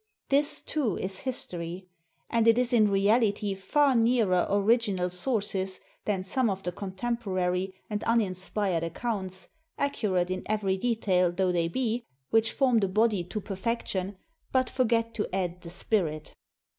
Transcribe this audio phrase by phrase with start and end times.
[0.29, 1.87] This, too, is history;
[2.27, 8.03] and it is in reality far nearer "original sources" than some of the contemporary and
[8.05, 14.17] uninspired accounts, accurate in every detail though they be, which form the body to perfection,
[14.51, 16.33] but forget to add the spirit.